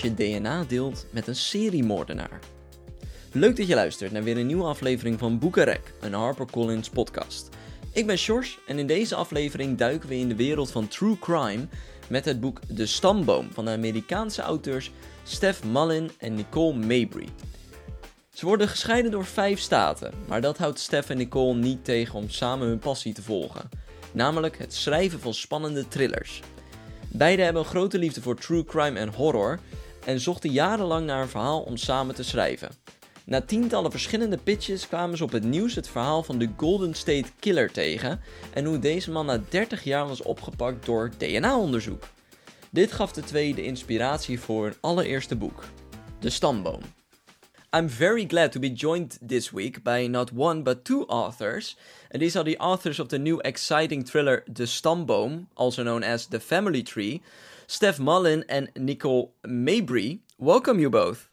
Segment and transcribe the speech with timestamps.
[0.00, 2.38] je DNA deelt met een seriemoordenaar.
[3.32, 7.48] Leuk dat je luistert naar weer een nieuwe aflevering van Boekenrek, een HarperCollins podcast.
[7.92, 11.66] Ik ben Sjors en in deze aflevering duiken we in de wereld van true crime
[12.08, 14.90] met het boek De Stamboom van de Amerikaanse auteurs
[15.22, 17.28] Steph Mullin en Nicole Mabry.
[18.32, 22.30] Ze worden gescheiden door vijf staten, maar dat houdt Steph en Nicole niet tegen om
[22.30, 23.68] samen hun passie te volgen,
[24.12, 26.42] namelijk het schrijven van spannende thrillers.
[27.08, 29.58] Beiden hebben een grote liefde voor true crime en horror
[30.06, 32.68] en zochten jarenlang naar een verhaal om samen te schrijven.
[33.24, 37.28] Na tientallen verschillende pitches kwamen ze op het nieuws het verhaal van de Golden State
[37.40, 38.20] Killer tegen
[38.54, 42.08] en hoe deze man na 30 jaar was opgepakt door DNA-onderzoek.
[42.70, 45.64] Dit gaf de twee de inspiratie voor hun allereerste boek,
[46.20, 46.80] De Stamboom.
[47.76, 51.76] I'm very glad to be joined this week by not one but two authors.
[52.10, 56.26] And these are the authors of the new exciting thriller The Stamboom, also known as
[56.26, 57.22] The Family Tree,
[57.66, 60.20] Steph Mullin and Nicole Mabry.
[60.38, 61.28] Welcome, you both.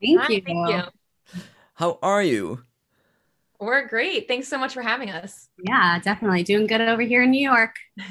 [0.00, 0.42] Thank Hi, you.
[0.42, 1.42] Thank you.
[1.74, 2.62] How are you?
[3.58, 4.26] We're great.
[4.26, 5.48] Thanks so much for having us.
[5.62, 7.76] Yeah, definitely doing good over here in New York.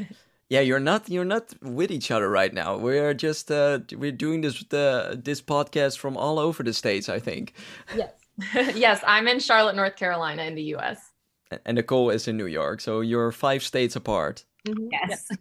[0.50, 2.76] Yeah, you're not you're not with each other right now.
[2.76, 7.20] We're just uh, we're doing this uh, this podcast from all over the states, I
[7.20, 7.54] think.
[7.96, 8.14] Yes.
[8.76, 11.12] yes, I'm in Charlotte, North Carolina in the US.
[11.66, 14.46] And Nicole is in New York, so you're five states apart.
[14.66, 15.30] Yes.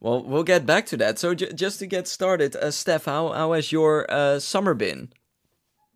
[0.00, 1.18] Well, we'll get back to that.
[1.18, 5.08] So j- just to get started, uh, Steph, how how has your uh, summer been?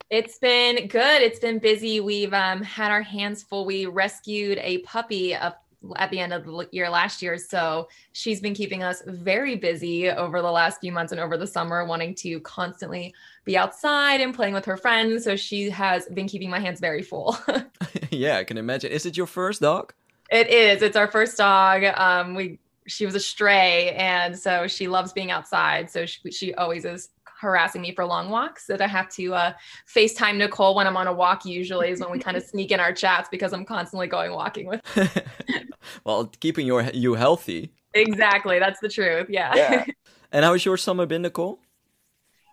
[0.08, 1.22] It's been good.
[1.22, 2.00] It's been busy.
[2.00, 3.64] We've um, had our hands full.
[3.64, 5.62] We rescued a puppy up
[5.96, 7.38] at the end of the year last year.
[7.38, 11.46] So she's been keeping us very busy over the last few months and over the
[11.46, 15.24] summer, wanting to constantly be outside and playing with her friends.
[15.24, 17.38] So she has been keeping my hands very full.
[18.10, 18.90] yeah, I can imagine.
[18.90, 19.94] Is it your first dog?
[20.30, 20.82] It is.
[20.82, 21.84] It's our first dog.
[21.84, 25.90] Um, we she was a stray, and so she loves being outside.
[25.90, 27.10] So she, she always is
[27.40, 28.66] harassing me for long walks.
[28.66, 29.52] That I have to uh,
[29.92, 31.44] FaceTime Nicole when I'm on a walk.
[31.44, 34.66] Usually is when we kind of sneak in our chats because I'm constantly going walking
[34.66, 34.82] with.
[36.04, 37.72] well, keeping your you healthy.
[37.94, 38.58] Exactly.
[38.58, 39.26] That's the truth.
[39.28, 39.54] Yeah.
[39.54, 39.84] Yeah.
[40.32, 41.58] and how has your summer been, Nicole?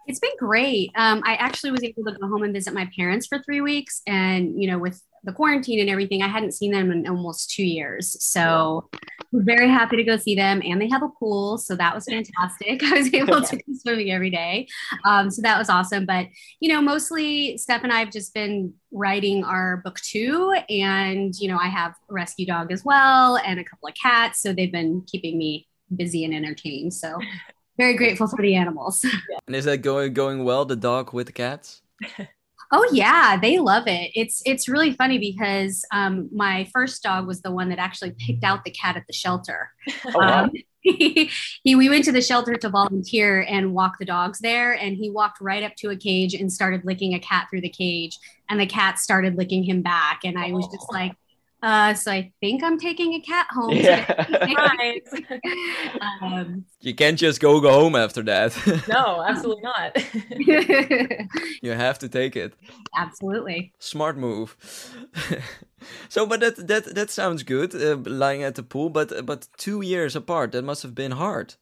[0.07, 0.91] It's been great.
[0.95, 4.01] Um, I actually was able to go home and visit my parents for three weeks.
[4.07, 7.65] And, you know, with the quarantine and everything, I hadn't seen them in almost two
[7.65, 8.15] years.
[8.23, 8.89] So
[9.33, 10.61] we're very happy to go see them.
[10.63, 11.57] And they have a pool.
[11.57, 12.81] So that was fantastic.
[12.83, 14.69] I was able to go swimming every day.
[15.03, 16.05] Um, so that was awesome.
[16.05, 16.27] But,
[16.61, 20.55] you know, mostly Steph and I have just been writing our book two.
[20.69, 24.41] And, you know, I have a rescue dog as well and a couple of cats.
[24.41, 26.93] So they've been keeping me busy and entertained.
[26.93, 27.19] So
[27.77, 29.05] very grateful for the animals.
[29.47, 30.65] And is that going going well?
[30.65, 31.81] The dog with the cats?
[32.71, 34.11] Oh yeah, they love it.
[34.13, 38.43] It's it's really funny because um, my first dog was the one that actually picked
[38.43, 39.69] out the cat at the shelter.
[40.05, 40.43] Oh, wow.
[40.43, 40.51] Um,
[40.81, 41.29] he,
[41.63, 45.09] he we went to the shelter to volunteer and walk the dogs there, and he
[45.09, 48.17] walked right up to a cage and started licking a cat through the cage,
[48.49, 50.93] and the cat started licking him back, and I was just Oh.
[50.93, 51.13] like.
[51.63, 53.77] Uh, so I think I'm taking a cat home.
[53.77, 55.01] Right.
[56.21, 58.55] um, You can't just go go home after that.
[58.87, 59.97] no, absolutely not.
[61.61, 62.53] you have to take it.
[62.95, 63.73] absolutely.
[63.79, 64.55] Smart move.
[66.09, 67.73] so, but that that that sounds good.
[67.73, 71.55] Uh, lying at the pool, but but two years apart, that must have been hard.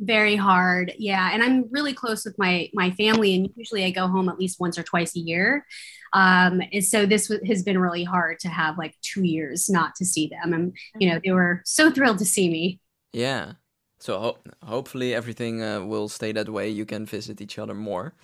[0.00, 4.06] Very hard yeah and i'm really close with my my family and usually i go
[4.08, 5.66] home at least once or twice a year
[6.14, 9.94] um and so this w- has been really hard to have like two years not
[9.94, 12.80] to see them and you know they were so thrilled to see me
[13.12, 13.52] Yeah.
[13.98, 16.68] So ho- hopefully everything uh, will stay that way.
[16.70, 18.14] You can visit each other more.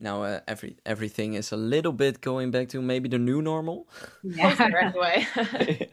[0.00, 3.88] Now uh, every everything is a little bit going back to maybe the new normal.
[4.40, 5.26] Closer anyway.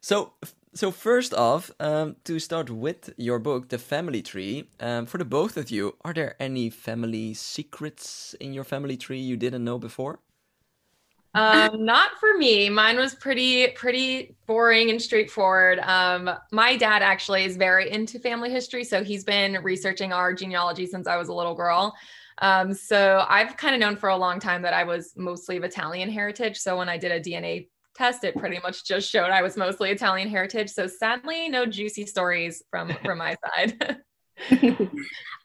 [0.00, 0.32] So
[0.74, 4.68] so first off, um, to start with your book, The Family Tree.
[4.78, 9.20] Um, for the both of you, are there any family secrets in your family tree
[9.20, 10.20] you didn't know before?
[11.34, 17.44] um not for me mine was pretty pretty boring and straightforward um my dad actually
[17.44, 21.32] is very into family history so he's been researching our genealogy since i was a
[21.32, 21.94] little girl
[22.38, 25.62] um so i've kind of known for a long time that i was mostly of
[25.62, 29.42] italian heritage so when i did a dna test it pretty much just showed i
[29.42, 34.00] was mostly italian heritage so sadly no juicy stories from from my side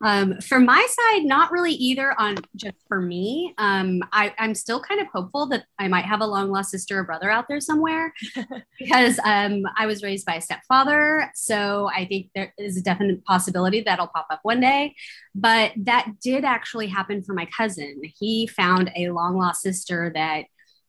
[0.03, 3.53] um, for my side, not really either on just for me.
[3.57, 6.99] Um, I, I'm still kind of hopeful that I might have a long lost sister
[6.99, 8.13] or brother out there somewhere
[8.79, 11.29] because um, I was raised by a stepfather.
[11.35, 14.95] So I think there is a definite possibility that'll pop up one day.
[15.33, 18.01] But that did actually happen for my cousin.
[18.17, 20.45] He found a long lost sister that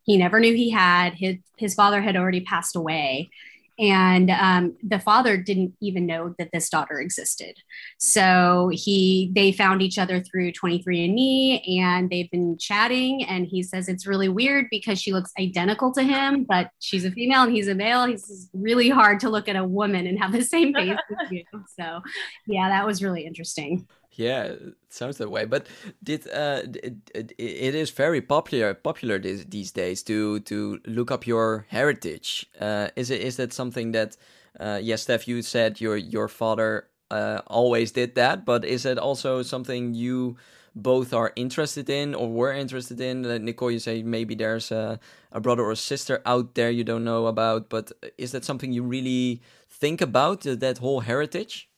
[0.07, 1.15] he never knew he had.
[1.15, 3.31] His, his father had already passed away.
[3.79, 7.55] and um, the father didn't even know that this daughter existed
[7.99, 13.89] so he they found each other through 23andme and they've been chatting and he says
[13.89, 17.69] it's really weird because she looks identical to him but she's a female and he's
[17.69, 20.97] a male he's really hard to look at a woman and have the same face
[21.23, 21.45] as you
[21.79, 22.01] so
[22.47, 23.87] yeah that was really interesting
[24.17, 25.45] yeah, it sounds that way.
[25.45, 25.67] But
[26.03, 31.11] did uh, it, it, it is very popular popular these, these days to to look
[31.11, 32.47] up your heritage.
[32.61, 34.17] Uh, is it is that something that
[34.59, 38.99] uh, yes, Steph, you said your your father uh, always did that, but is it
[38.99, 40.37] also something you
[40.75, 43.25] both are interested in or were interested in?
[43.25, 44.99] Uh, Nicole, you say maybe there's a,
[45.33, 48.83] a brother or sister out there you don't know about, but is that something you
[48.83, 51.69] really think about that whole heritage?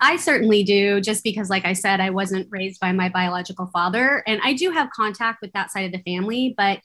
[0.00, 4.22] I, certainly do, just because, like I said, I wasn't raised by my biological father.
[4.26, 6.54] And I do have contact with that side of the family.
[6.56, 6.80] But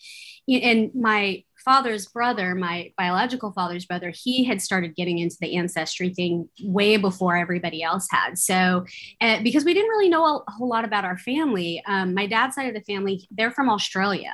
[0.48, 6.14] in my father's brother, my biological father's brother, he had started getting into the ancestry
[6.14, 8.38] thing way before everybody else had.
[8.38, 8.86] So,
[9.20, 12.26] uh, because we didn't really know a, a whole lot about our family, um, my
[12.26, 14.34] dad's side of the family, they're from Australia.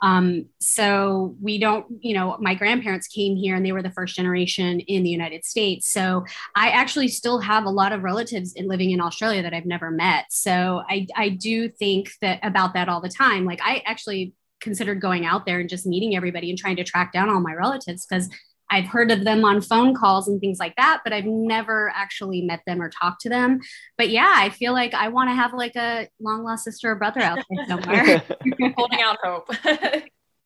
[0.00, 4.14] Um, so we don't, you know, my grandparents came here and they were the first
[4.16, 5.90] generation in the United States.
[5.90, 6.24] So
[6.54, 9.90] I actually still have a lot of relatives in living in Australia that I've never
[9.90, 10.26] met.
[10.30, 13.44] So I, I do think that about that all the time.
[13.44, 17.12] Like I actually considered going out there and just meeting everybody and trying to track
[17.12, 18.28] down all my relatives because
[18.70, 22.42] I've heard of them on phone calls and things like that, but I've never actually
[22.42, 23.60] met them or talked to them.
[23.96, 26.96] But yeah, I feel like I want to have like a long lost sister or
[26.96, 28.22] brother out there somewhere.
[28.76, 29.50] Holding out hope.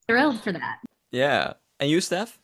[0.07, 0.79] Thrilled for that.
[1.11, 1.55] Yeah.
[1.81, 2.39] And you, Steph?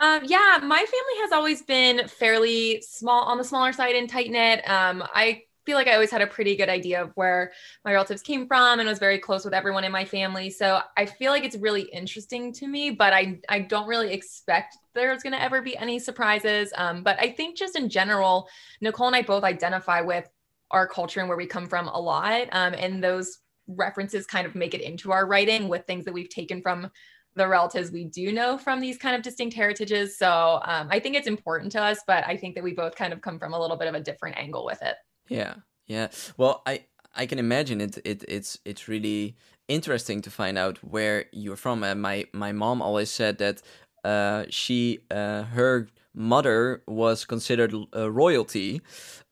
[0.00, 4.30] Um, yeah, my family has always been fairly small on the smaller side and tight
[4.30, 4.68] knit.
[4.68, 7.52] Um, I feel like I always had a pretty good idea of where
[7.84, 10.50] my relatives came from and was very close with everyone in my family.
[10.50, 14.76] So I feel like it's really interesting to me, but I, I don't really expect
[14.94, 16.72] there's going to ever be any surprises.
[16.76, 18.48] Um, but I think just in general,
[18.80, 20.28] Nicole and I both identify with
[20.70, 22.48] our culture and where we come from a lot.
[22.52, 26.28] Um, and those references kind of make it into our writing with things that we've
[26.28, 26.90] taken from
[27.36, 30.16] the relatives we do know from these kind of distinct heritages.
[30.16, 33.12] So um, I think it's important to us, but I think that we both kind
[33.12, 34.94] of come from a little bit of a different angle with it.
[35.28, 35.54] Yeah,
[35.86, 36.08] yeah.
[36.36, 36.84] Well, I
[37.14, 37.98] I can imagine it.
[38.04, 39.36] It it's it's really
[39.68, 41.82] interesting to find out where you're from.
[41.84, 43.62] And my my mom always said that
[44.04, 48.82] uh, she uh, her mother was considered uh, royalty.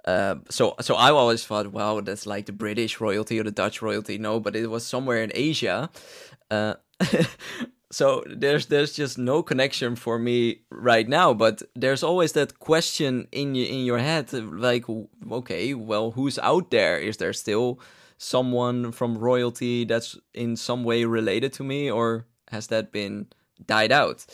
[0.04, 3.82] Uh, so so I always thought, wow, that's like the British royalty or the Dutch
[3.82, 4.18] royalty.
[4.18, 5.90] No, but it was somewhere in Asia.
[6.50, 6.74] Uh,
[7.92, 13.28] so there's there's just no connection for me right now but there's always that question
[13.32, 14.84] in your in your head like
[15.30, 16.98] okay well who's out there?
[16.98, 17.78] Is there still
[18.16, 23.26] someone from royalty that's in some way related to me or has that been
[23.66, 24.24] died out?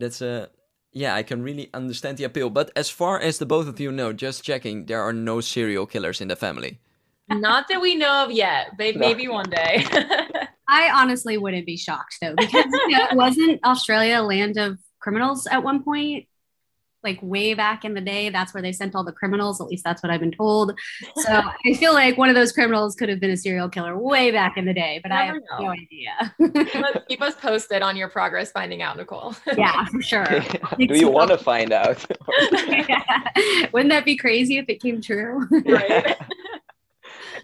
[0.00, 0.48] That's a
[0.92, 3.92] yeah i can really understand the appeal but as far as the both of you
[3.92, 6.80] know just checking there are no serial killers in the family.
[7.28, 9.84] Not that we know of yet maybe one day
[10.68, 15.46] I honestly wouldn't be shocked though, because you know, wasn't Australia a land of criminals
[15.46, 16.26] at one point?
[17.04, 19.60] Like way back in the day, that's where they sent all the criminals.
[19.60, 20.76] At least that's what I've been told.
[21.14, 24.32] So I feel like one of those criminals could have been a serial killer way
[24.32, 25.66] back in the day, but Never I have know.
[25.66, 27.04] no idea.
[27.08, 29.36] keep, us, posted on your progress finding out, Nicole.
[29.56, 30.24] yeah, for sure.
[30.78, 32.04] Do you want to find out?
[32.50, 33.68] yeah.
[33.72, 35.46] Wouldn't that be crazy if it came true?
[35.64, 36.16] right.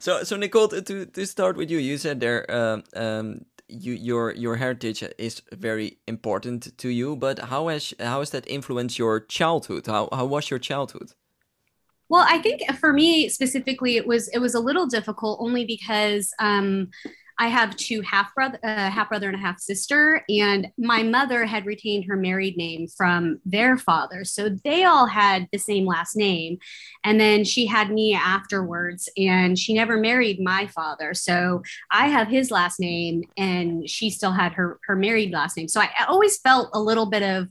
[0.03, 4.35] So, so Nicole, to to start with you, you said there, um, um, you your
[4.35, 7.15] your heritage is very important to you.
[7.15, 9.87] But how has how has that influenced your childhood?
[9.87, 11.13] How how was your childhood?
[12.09, 16.35] Well, I think for me specifically, it was it was a little difficult only because
[16.41, 16.91] um,
[17.39, 21.45] I have two half brother, uh, half brother and a half sister, and my mother
[21.45, 26.17] had retained her married name from their father, so they all had the same last
[26.17, 26.59] name.
[27.05, 32.29] And then she had me afterwards, and she never married my father, so I have
[32.29, 35.69] his last name, and she still had her her married last name.
[35.69, 37.49] So I always felt a little bit of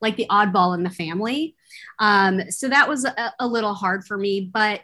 [0.00, 1.56] like the oddball in the family.
[1.98, 4.80] Um, so that was a, a little hard for me, but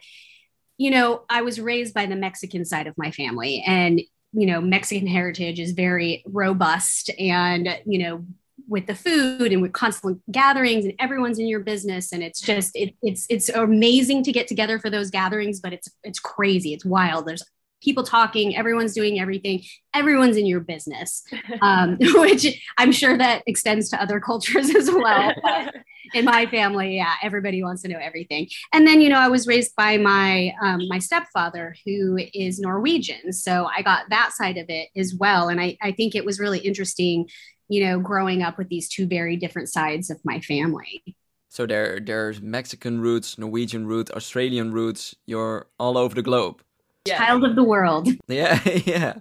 [0.78, 4.00] you know, I was raised by the Mexican side of my family, and
[4.32, 8.24] you know mexican heritage is very robust and you know
[8.70, 12.12] with the food and with constant gatherings and everyone's in your business.
[12.12, 15.88] And it's just it, it's it's amazing to get together for those gatherings but it's
[16.04, 16.72] it's crazy.
[16.72, 17.26] It's wild.
[17.26, 17.42] There's
[17.82, 19.62] people talking everyone's doing everything.
[19.92, 21.24] Everyone's in your business
[21.62, 25.32] um, which i'm sure that extends to other cultures as well
[26.14, 29.46] in my family yeah everybody wants to know everything and then you know i was
[29.46, 34.66] raised by my um, my stepfather who is norwegian so i got that side of
[34.68, 37.26] it as well and I, I think it was really interesting
[37.70, 41.02] you know, growing up with these two very different sides of my family.
[41.48, 45.14] So there, there's Mexican roots, Norwegian roots, Australian roots.
[45.24, 46.62] You're all over the globe.
[47.06, 47.18] Yeah.
[47.18, 48.08] Child of the world.
[48.28, 49.14] Yeah, yeah.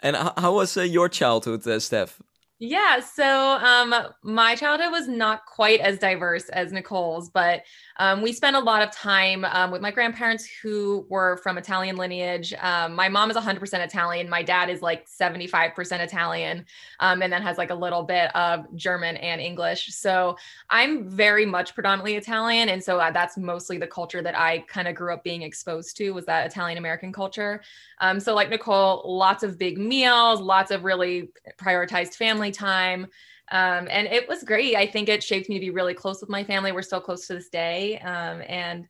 [0.00, 2.20] And how was uh, your childhood, uh, Steph?
[2.60, 7.62] Yeah, so um, my childhood was not quite as diverse as Nicole's, but
[7.98, 11.94] um, we spent a lot of time um, with my grandparents who were from Italian
[11.94, 12.52] lineage.
[12.60, 14.28] Um, my mom is 100% Italian.
[14.28, 16.66] My dad is like 75% Italian,
[16.98, 19.94] um, and then has like a little bit of German and English.
[19.94, 20.36] So
[20.68, 24.88] I'm very much predominantly Italian, and so uh, that's mostly the culture that I kind
[24.88, 27.62] of grew up being exposed to was that Italian American culture.
[28.00, 33.06] Um, so like Nicole, lots of big meals, lots of really prioritized family time.
[33.50, 34.76] Um, and it was great.
[34.76, 36.72] I think it shaped me to be really close with my family.
[36.72, 37.98] We're still close to this day.
[38.00, 38.86] Um, and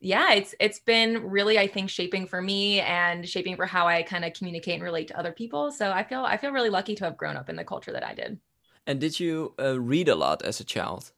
[0.00, 4.02] yeah, it's it's been really, I think, shaping for me and shaping for how I
[4.02, 5.70] kind of communicate and relate to other people.
[5.70, 8.04] So I feel I feel really lucky to have grown up in the culture that
[8.04, 8.38] I did.
[8.86, 11.12] And did you uh, read a lot as a child?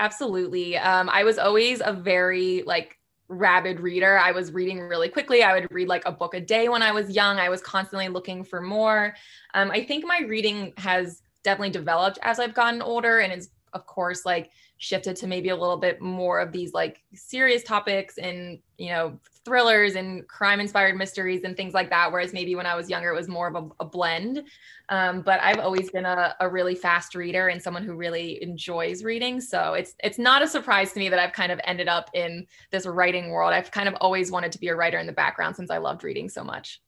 [0.00, 0.76] Absolutely.
[0.76, 2.98] Um, I was always a very like
[3.30, 4.18] rabid reader.
[4.18, 5.42] I was reading really quickly.
[5.42, 7.38] I would read like a book a day when I was young.
[7.38, 9.14] I was constantly looking for more.
[9.54, 13.86] Um, I think my reading has definitely developed as I've gotten older and it's of
[13.86, 18.58] course like shifted to maybe a little bit more of these like serious topics and
[18.78, 22.74] you know thrillers and crime inspired mysteries and things like that whereas maybe when i
[22.74, 24.42] was younger it was more of a, a blend.
[24.88, 29.04] Um, but i've always been a, a, really fast reader and someone who really enjoys
[29.04, 29.40] reading.
[29.40, 32.46] So it's it's not a surprise to me that i've kind of ended up in
[32.70, 33.52] this writing world.
[33.52, 36.04] I've kind of always wanted to be a writer in the background since i loved
[36.04, 36.80] reading so much.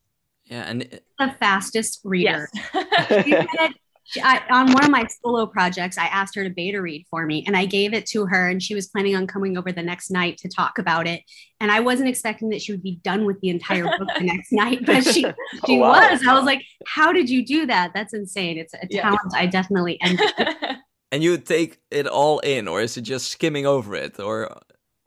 [0.46, 2.48] Yeah and the fastest reader.
[2.74, 3.72] Yes.
[4.22, 7.44] I, on one of my solo projects, I asked her to beta read for me
[7.46, 10.10] and I gave it to her and she was planning on coming over the next
[10.10, 11.22] night to talk about it.
[11.60, 14.52] And I wasn't expecting that she would be done with the entire book the next
[14.52, 15.22] night, but she,
[15.66, 15.90] she oh, wow.
[15.90, 16.26] was.
[16.26, 17.92] I was like, how did you do that?
[17.94, 18.58] That's insane.
[18.58, 19.38] It's a talent yeah.
[19.38, 20.24] I definitely envy.
[21.12, 24.60] and you take it all in or is it just skimming over it or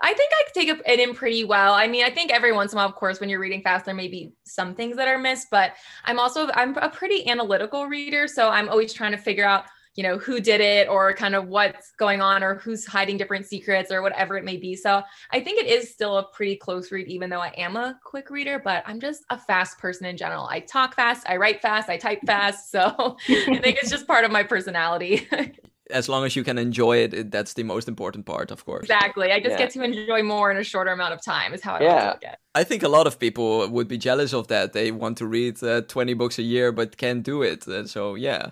[0.05, 1.73] I think I take it in pretty well.
[1.73, 3.85] I mean, I think every once in a while, of course, when you're reading fast,
[3.85, 7.87] there may be some things that are missed, but I'm also I'm a pretty analytical
[7.87, 11.33] reader, so I'm always trying to figure out, you know, who did it or kind
[11.33, 14.75] of what's going on or who's hiding different secrets or whatever it may be.
[14.75, 17.97] So I think it is still a pretty close read, even though I am a
[18.03, 20.45] quick reader, but I'm just a fast person in general.
[20.45, 22.69] I talk fast, I write fast, I type fast.
[22.69, 25.27] So I think it's just part of my personality.
[25.91, 28.83] as long as you can enjoy it, it, that's the most important part, of course.
[28.83, 29.31] Exactly.
[29.31, 29.57] I just yeah.
[29.57, 32.07] get to enjoy more in a shorter amount of time, is how I yeah.
[32.11, 32.39] look at it.
[32.55, 34.73] I think a lot of people would be jealous of that.
[34.73, 37.67] They want to read uh, 20 books a year, but can't do it.
[37.67, 38.49] Uh, so, yeah.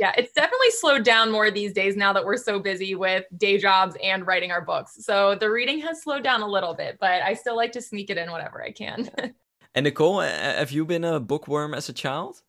[0.00, 3.58] Yeah, it's definitely slowed down more these days now that we're so busy with day
[3.58, 5.04] jobs and writing our books.
[5.04, 8.08] So the reading has slowed down a little bit, but I still like to sneak
[8.08, 9.10] it in whenever I can.
[9.74, 12.42] and Nicole, have you been a bookworm as a child?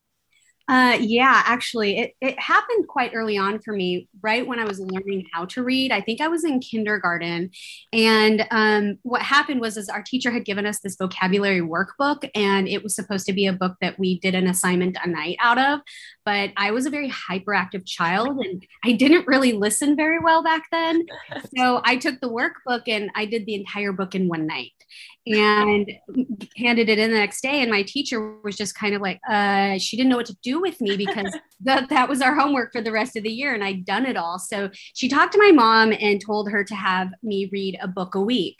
[0.69, 4.79] Uh, yeah, actually, it, it happened quite early on for me, right when I was
[4.79, 5.91] learning how to read.
[5.91, 7.51] I think I was in kindergarten.
[7.91, 12.69] And um, what happened was is our teacher had given us this vocabulary workbook, and
[12.69, 15.57] it was supposed to be a book that we did an assignment a night out
[15.57, 15.81] of.
[16.25, 20.63] But I was a very hyperactive child, and I didn't really listen very well back
[20.71, 21.05] then.
[21.57, 24.71] So I took the workbook and I did the entire book in one night
[25.25, 25.89] and
[26.57, 27.61] handed it in the next day.
[27.61, 30.59] And my teacher was just kind of like, uh, she didn't know what to do
[30.59, 33.63] with me because that, that was our homework for the rest of the year and
[33.63, 34.39] I'd done it all.
[34.39, 38.15] So she talked to my mom and told her to have me read a book
[38.15, 38.59] a week.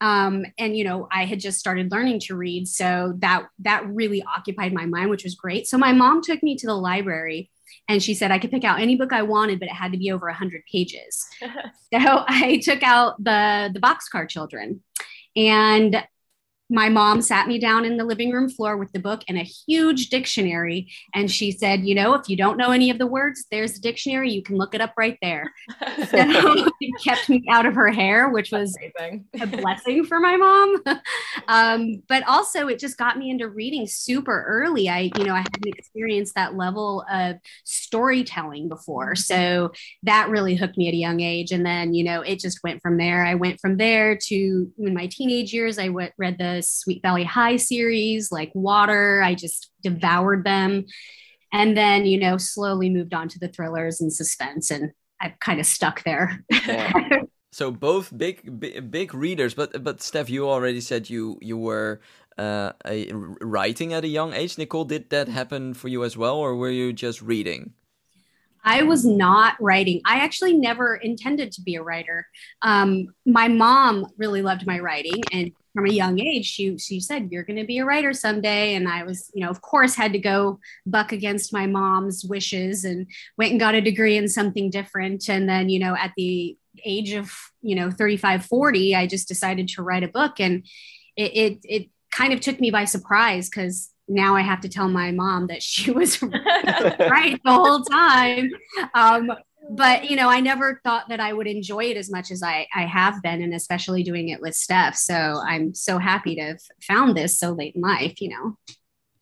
[0.00, 2.68] Um, and you know, I had just started learning to read.
[2.68, 5.66] So that that really occupied my mind, which was great.
[5.66, 7.50] So my mom took me to the library
[7.88, 9.98] and she said I could pick out any book I wanted, but it had to
[9.98, 11.26] be over 100 pages.
[11.40, 11.48] so
[11.92, 14.82] I took out the the Boxcar Children,
[15.36, 16.02] and
[16.74, 19.44] my mom sat me down in the living room floor with the book and a
[19.44, 20.90] huge dictionary.
[21.14, 23.80] And she said, You know, if you don't know any of the words, there's a
[23.80, 24.32] dictionary.
[24.32, 25.52] You can look it up right there.
[25.78, 25.94] so
[26.80, 30.82] it kept me out of her hair, which was a blessing for my mom.
[31.48, 34.88] um, but also, it just got me into reading super early.
[34.88, 39.14] I, you know, I hadn't experienced that level of storytelling before.
[39.14, 39.70] So
[40.02, 41.52] that really hooked me at a young age.
[41.52, 43.24] And then, you know, it just went from there.
[43.24, 47.24] I went from there to in my teenage years, I went, read the Sweet Valley
[47.24, 49.22] High series, like Water.
[49.22, 50.86] I just devoured them.
[51.52, 54.90] And then, you know, slowly moved on to the thrillers and suspense, and
[55.20, 56.44] I've kind of stuck there.
[56.50, 56.92] Yeah.
[57.52, 62.00] so both big, big, big readers, but but Steph, you already said you you were
[62.36, 64.58] uh, a, writing at a young age.
[64.58, 67.72] Nicole, did that happen for you as well, or were you just reading?
[68.64, 70.00] I was not writing.
[70.06, 72.26] I actually never intended to be a writer.
[72.62, 77.28] Um, my mom really loved my writing, and from a young age, she she said,
[77.30, 80.12] "You're going to be a writer someday," and I was, you know, of course, had
[80.12, 84.70] to go buck against my mom's wishes and went and got a degree in something
[84.70, 85.28] different.
[85.28, 89.68] And then, you know, at the age of you know 35, 40, I just decided
[89.68, 90.64] to write a book, and
[91.16, 94.88] it it, it kind of took me by surprise because now I have to tell
[94.88, 98.50] my mom that she was right the whole time.
[98.94, 99.32] Um,
[99.70, 102.66] but you know, I never thought that I would enjoy it as much as I,
[102.74, 104.96] I have been, and especially doing it with Steph.
[104.96, 108.20] So I'm so happy to have found this so late in life.
[108.20, 108.56] You know.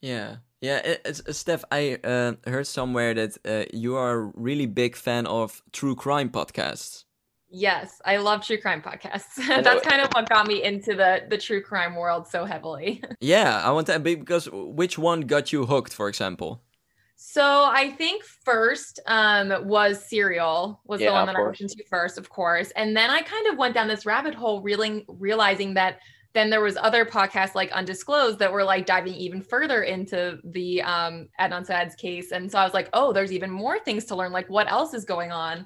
[0.00, 0.80] Yeah, yeah.
[1.04, 1.64] It's, it's Steph.
[1.70, 6.30] I uh, heard somewhere that uh, you are a really big fan of true crime
[6.30, 7.04] podcasts.
[7.54, 9.36] Yes, I love true crime podcasts.
[9.46, 13.02] That's kind of what got me into the the true crime world so heavily.
[13.20, 16.62] yeah, I want to because which one got you hooked, for example?
[17.24, 21.84] So I think first um, was Serial was yeah, the one that I listened to
[21.84, 25.72] first, of course, and then I kind of went down this rabbit hole, reeling, realizing
[25.74, 26.00] that
[26.32, 30.82] then there was other podcasts like Undisclosed that were like diving even further into the
[30.82, 34.16] um, Adnan Syed's case, and so I was like, oh, there's even more things to
[34.16, 34.32] learn.
[34.32, 35.64] Like, what else is going on?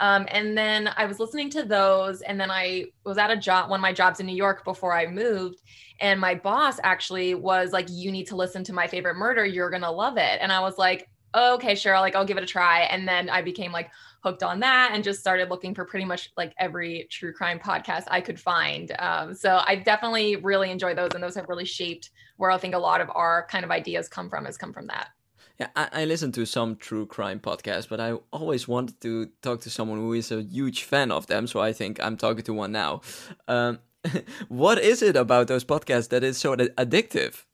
[0.00, 3.70] Um, and then I was listening to those, and then I was at a job,
[3.70, 5.62] one of my jobs in New York before I moved.
[6.00, 9.44] And my boss actually was like, You need to listen to my favorite murder.
[9.44, 10.38] You're going to love it.
[10.40, 12.80] And I was like, okay, sure, like I'll give it a try.
[12.82, 13.90] And then I became like
[14.22, 18.04] hooked on that and just started looking for pretty much like every true crime podcast
[18.08, 18.92] I could find.
[18.98, 22.74] Um, so I definitely really enjoy those, and those have really shaped where I think
[22.74, 24.44] a lot of our kind of ideas come from.
[24.44, 25.08] Has come from that.
[25.58, 29.60] Yeah, I, I listen to some true crime podcasts, but I always wanted to talk
[29.62, 31.48] to someone who is a huge fan of them.
[31.48, 33.00] So I think I'm talking to one now.
[33.48, 33.80] Um,
[34.48, 37.44] what is it about those podcasts that is so addictive?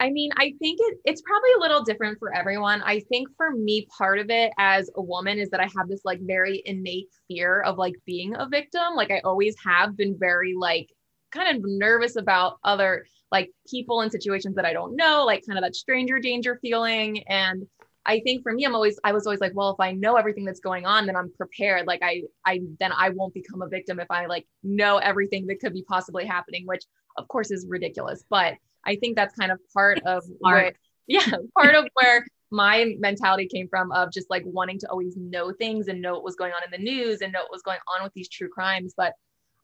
[0.00, 2.82] I mean, I think it, it's probably a little different for everyone.
[2.82, 6.00] I think for me, part of it as a woman is that I have this
[6.04, 8.96] like very innate fear of like being a victim.
[8.96, 10.88] Like I always have been very like
[11.30, 15.58] kind of nervous about other like people in situations that I don't know, like kind
[15.58, 17.24] of that stranger danger feeling.
[17.28, 17.66] And
[18.04, 20.44] I think for me, I'm always, I was always like, well, if I know everything
[20.44, 21.86] that's going on, then I'm prepared.
[21.86, 25.60] Like I, I, then I won't become a victim if I like know everything that
[25.60, 26.84] could be possibly happening, which
[27.16, 28.22] of course is ridiculous.
[28.28, 30.74] But I think that's kind of part of what,
[31.06, 31.26] yeah,
[31.58, 35.88] part of where my mentality came from of just like wanting to always know things
[35.88, 38.04] and know what was going on in the news and know what was going on
[38.04, 38.92] with these true crimes.
[38.94, 39.14] But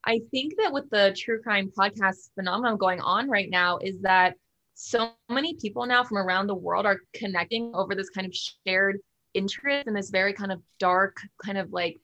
[0.05, 4.35] I think that with the true crime podcast phenomenon going on right now is that
[4.75, 8.35] so many people now from around the world are connecting over this kind of
[8.67, 8.99] shared
[9.35, 11.99] interest in this very kind of dark, kind of like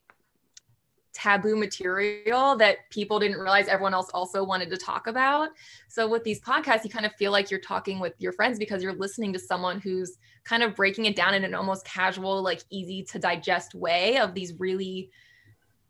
[1.15, 5.51] taboo material that people didn't realize everyone else also wanted to talk about.
[5.89, 8.83] So with these podcasts, you kind of feel like you're talking with your friends because
[8.83, 12.63] you're listening to someone who's kind of breaking it down in an almost casual, like
[12.71, 15.11] easy to digest way of these really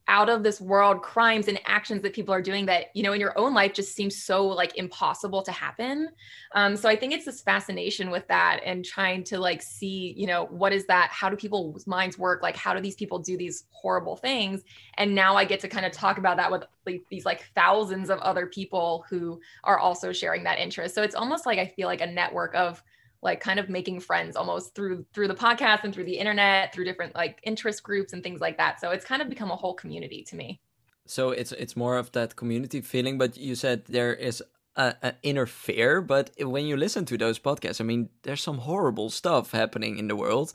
[0.08, 3.20] out of this world crimes and actions that people are doing that you know in
[3.20, 6.08] your own life just seems so like impossible to happen.
[6.54, 10.26] Um, so i think it's this fascination with that and trying to like see you
[10.26, 11.10] know what is that?
[11.10, 12.42] How do people's minds work?
[12.42, 14.62] Like how do these people do these horrible things?
[14.98, 18.10] And now i get to kind of talk about that with like, these like thousands
[18.10, 20.94] of other people who are also sharing that interest.
[20.94, 22.82] So it's almost like i feel like a network of
[23.24, 26.84] like kind of making friends almost through through the podcast and through the internet through
[26.84, 28.80] different like interest groups and things like that.
[28.80, 30.60] So it's kind of become a whole community to me.
[31.06, 34.42] So it's it's more of that community feeling but you said there is
[34.76, 39.08] an inner fear but when you listen to those podcasts i mean there's some horrible
[39.08, 40.52] stuff happening in the world.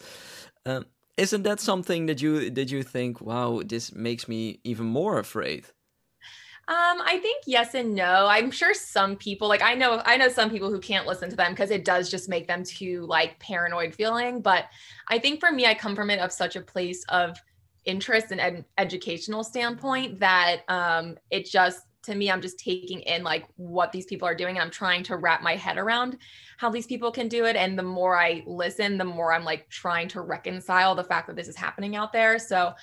[0.66, 5.20] Um, isn't that something that you did you think wow this makes me even more
[5.20, 5.66] afraid
[6.70, 8.28] um, I think yes and no.
[8.28, 11.36] I'm sure some people like I know I know some people who can't listen to
[11.36, 14.40] them because it does just make them too like paranoid feeling.
[14.42, 14.66] But
[15.08, 17.38] I think for me, I come from it of such a place of
[17.86, 23.24] interest and ed- educational standpoint that um, it just to me i'm just taking in
[23.24, 26.18] like what these people are doing and i'm trying to wrap my head around
[26.58, 29.68] how these people can do it and the more i listen the more i'm like
[29.70, 32.74] trying to reconcile the fact that this is happening out there so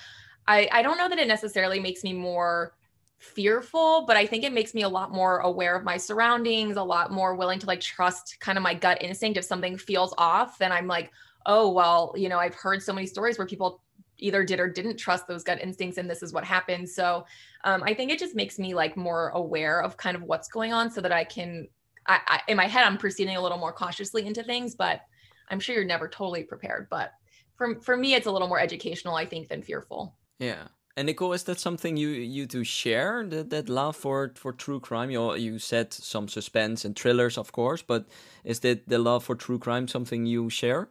[0.49, 2.75] i i don't know that it necessarily makes me more
[3.19, 6.83] fearful, but I think it makes me a lot more aware of my surroundings, a
[6.83, 9.39] lot more willing to like trust kind of my gut instinct.
[9.39, 11.11] If something feels off, then I'm like,
[11.47, 13.83] oh, well, you know, I've heard so many stories where people
[14.19, 16.89] either did or didn't trust those gut instincts and this is what happened.
[16.89, 17.27] So
[17.65, 20.73] um, I think it just makes me like more aware of kind of what's going
[20.73, 21.69] on so that I can,
[22.07, 25.03] I, I, in my head, I'm proceeding a little more cautiously into things, but
[25.51, 26.89] I'm sure you're never totally prepared.
[26.91, 27.13] But
[27.57, 30.17] for, for me, it's a little more educational, I think, than fearful.
[30.39, 30.69] Yeah.
[30.97, 34.81] And Nicole, is that something you you do share that that love for for true
[34.81, 35.11] crime?
[35.11, 38.07] You you said some suspense and thrillers, of course, but
[38.45, 40.89] is that the love for true crime something you share?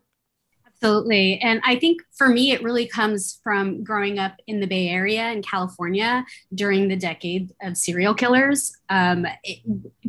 [0.68, 1.40] Absolutely.
[1.40, 5.32] And I think for me, it really comes from growing up in the Bay Area
[5.32, 8.76] in California during the decade of serial killers.
[8.90, 9.60] Um, it,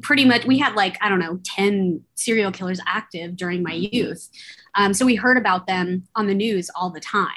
[0.02, 4.28] pretty much, we had like, I don't know, 10 serial killers active during my youth.
[4.76, 7.30] Um, so we heard about them on the news all the time,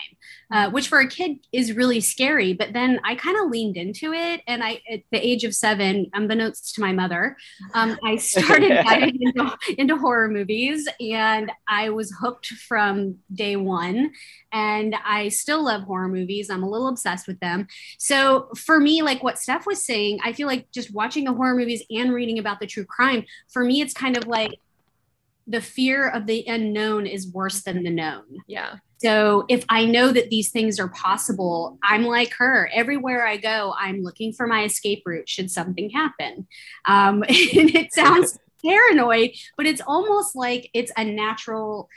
[0.52, 2.54] uh, which for a kid is really scary.
[2.54, 4.41] But then I kind of leaned into it.
[4.45, 7.38] And I, at the age of seven, unbeknownst to my mother,
[7.74, 14.12] um, I started diving into, into horror movies and I was hooked from day one.
[14.52, 16.50] And I still love horror movies.
[16.50, 17.67] I'm a little obsessed with them.
[18.00, 21.56] So for me, like what Steph was saying, I feel like just watching the horror
[21.56, 24.52] movies and reading about the true crime, for me, it's kind of like,
[25.50, 28.24] the fear of the unknown is worse than the known.
[28.48, 28.76] Yeah.
[29.00, 32.70] So if I know that these things are possible, I'm like her.
[32.72, 36.48] Everywhere I go, I'm looking for my escape route should something happen.
[36.86, 41.90] Um, and it sounds paranoid, but it's almost like it's a natural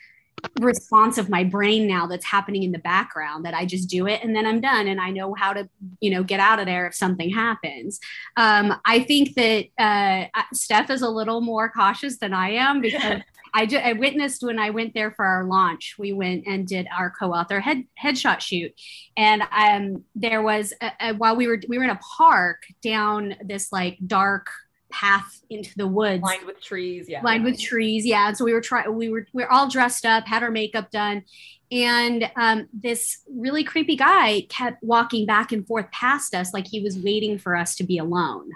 [0.61, 4.23] response of my brain now that's happening in the background that I just do it
[4.23, 5.69] and then I'm done and I know how to
[6.01, 8.01] you know get out of there if something happens.
[8.37, 13.23] Um, I think that uh, Steph is a little more cautious than I am because
[13.55, 15.97] I, ju- I witnessed when I went there for our launch.
[15.99, 18.73] We went and did our co-author head headshot shoot,
[19.17, 23.37] and um, there was a, a, while we were we were in a park down
[23.45, 24.49] this like dark
[24.93, 27.09] path into the woods, lined with trees.
[27.09, 28.07] Yeah, lined with trees.
[28.07, 28.95] Yeah, and so we were trying.
[28.95, 31.25] We were we were all dressed up, had our makeup done,
[31.73, 36.81] and um, this really creepy guy kept walking back and forth past us like he
[36.81, 38.51] was waiting for us to be alone.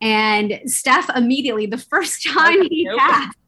[0.00, 2.98] And Steph immediately, the first time he nope.
[2.98, 3.38] passed,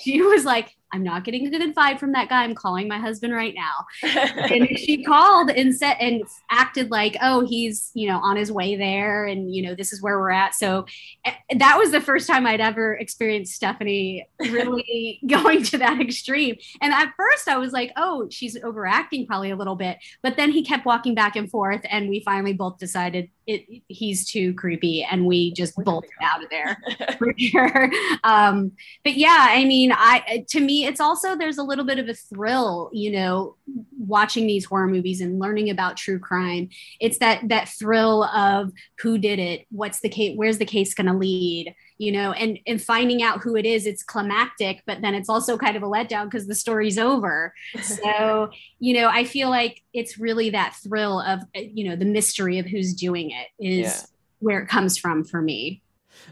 [0.00, 2.42] she was like, I'm not getting a good vibe from that guy.
[2.42, 3.86] I'm calling my husband right now.
[4.02, 8.76] and she called and said and acted like, oh, he's, you know, on his way
[8.76, 10.54] there and you know, this is where we're at.
[10.54, 10.86] So
[11.24, 16.56] eh, that was the first time I'd ever experienced Stephanie really going to that extreme.
[16.80, 19.98] And at first I was like, oh, she's overacting probably a little bit.
[20.22, 24.30] But then he kept walking back and forth and we finally both decided it, he's
[24.30, 26.78] too creepy and we just bolted out of there
[27.18, 27.90] for sure.
[28.24, 28.72] Um,
[29.04, 32.14] but yeah, I mean, I to me it's also there's a little bit of a
[32.14, 33.56] thrill, you know,
[33.98, 36.68] watching these horror movies and learning about true crime.
[37.00, 41.06] It's that that thrill of who did it, what's the case, where's the case going
[41.06, 43.86] to lead, you know, and and finding out who it is.
[43.86, 47.54] It's climactic, but then it's also kind of a letdown because the story's over.
[47.82, 52.04] So you know, I feel like it's really that thrill of uh, you know the
[52.04, 54.02] mystery of who's doing it is yeah.
[54.38, 55.82] where it comes from for me.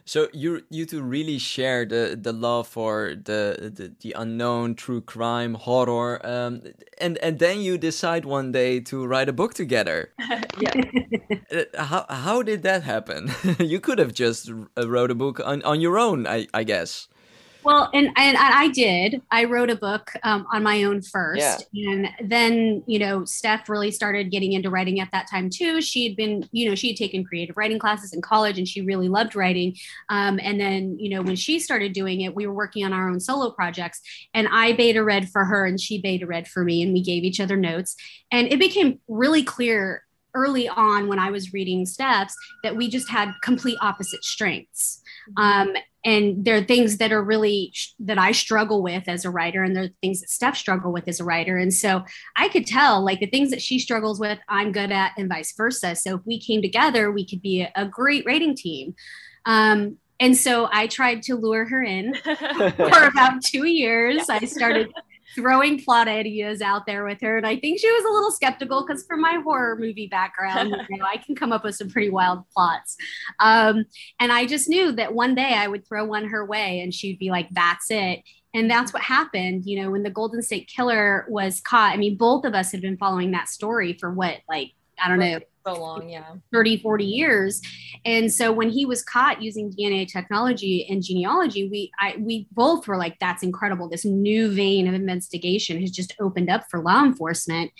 [0.04, 5.00] So you you two really share the the love for the the, the unknown, true
[5.00, 6.62] crime, horror, um,
[7.00, 10.12] and and then you decide one day to write a book together.
[10.60, 10.72] yeah.
[11.50, 13.30] Uh, how how did that happen?
[13.58, 17.08] you could have just uh, wrote a book on on your own, I I guess.
[17.64, 19.20] Well, and, and I did.
[19.30, 21.90] I wrote a book um, on my own first, yeah.
[21.90, 25.80] and then you know, Steph really started getting into writing at that time too.
[25.80, 28.80] She had been, you know, she had taken creative writing classes in college, and she
[28.80, 29.76] really loved writing.
[30.08, 33.08] Um, and then, you know, when she started doing it, we were working on our
[33.08, 34.00] own solo projects,
[34.34, 37.24] and I beta read for her, and she beta read for me, and we gave
[37.24, 37.96] each other notes,
[38.30, 43.08] and it became really clear early on when I was reading Steph's that we just
[43.10, 45.02] had complete opposite strengths.
[45.36, 45.70] Mm-hmm.
[45.70, 49.62] Um, and there are things that are really that I struggle with as a writer,
[49.62, 51.56] and there are things that Steph struggle with as a writer.
[51.56, 52.04] And so
[52.36, 55.52] I could tell like the things that she struggles with, I'm good at, and vice
[55.56, 55.96] versa.
[55.96, 58.94] So if we came together, we could be a, a great writing team.
[59.44, 64.28] Um, and so I tried to lure her in for about two years.
[64.28, 64.92] I started
[65.34, 67.36] throwing plot ideas out there with her.
[67.36, 70.98] And I think she was a little skeptical because from my horror movie background, you
[70.98, 72.96] know, I can come up with some pretty wild plots.
[73.40, 73.84] Um,
[74.20, 77.18] and I just knew that one day I would throw one her way and she'd
[77.18, 78.22] be like, that's it.
[78.54, 81.92] And that's what happened, you know, when the Golden State Killer was caught.
[81.92, 85.18] I mean, both of us had been following that story for what, like, I don't
[85.18, 85.38] know,
[85.74, 86.34] so long, yeah.
[86.52, 87.60] 30, 40 years.
[88.04, 92.86] And so when he was caught using DNA technology and genealogy, we I we both
[92.88, 93.88] were like, that's incredible.
[93.88, 97.72] This new vein of investigation has just opened up for law enforcement.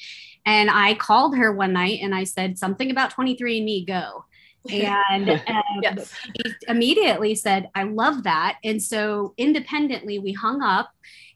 [0.47, 4.25] And I called her one night and I said, something about 23andMe, go.
[4.73, 6.13] and um, yes.
[6.35, 8.59] he immediately said, I love that.
[8.65, 10.91] And so independently, we hung up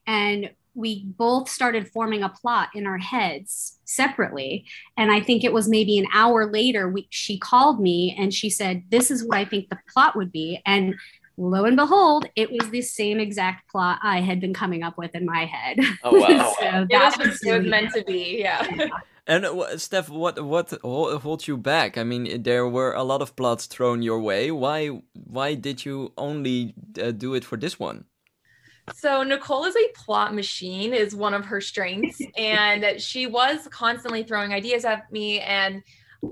[0.07, 4.65] and we both started forming a plot in our heads separately
[4.97, 8.49] and i think it was maybe an hour later we, she called me and she
[8.49, 10.95] said this is what i think the plot would be and
[11.37, 15.15] lo and behold it was the same exact plot i had been coming up with
[15.15, 18.89] in my head oh wow, so it, was, was, it meant to be yeah, yeah.
[19.25, 21.97] And uh, Steph, what what holds you back?
[21.97, 24.51] I mean, there were a lot of plots thrown your way.
[24.51, 28.05] Why why did you only uh, do it for this one?
[28.95, 34.23] So Nicole is a plot machine is one of her strengths and she was constantly
[34.23, 35.83] throwing ideas at me and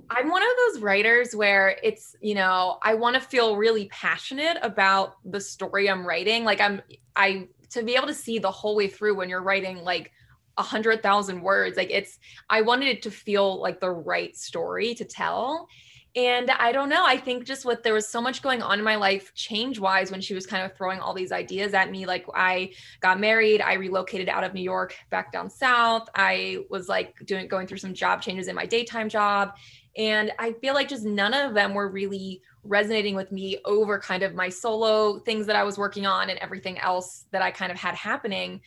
[0.08, 4.56] I'm one of those writers where it's, you know, I want to feel really passionate
[4.62, 6.44] about the story I'm writing.
[6.44, 6.80] Like I'm
[7.16, 10.12] I to be able to see the whole way through when you're writing like
[10.58, 14.94] a hundred thousand words, like it's I wanted it to feel like the right story
[14.94, 15.68] to tell.
[16.16, 17.04] And I don't know.
[17.06, 20.10] I think just what there was so much going on in my life, change wise,
[20.10, 22.04] when she was kind of throwing all these ideas at me.
[22.04, 26.08] Like I got married, I relocated out of New York back down south.
[26.16, 29.52] I was like doing going through some job changes in my daytime job.
[29.96, 34.22] And I feel like just none of them were really resonating with me over kind
[34.22, 37.70] of my solo things that I was working on and everything else that I kind
[37.70, 38.60] of had happening.